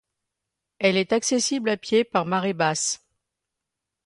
[0.79, 3.05] Elle est accessible à pied par marée basse.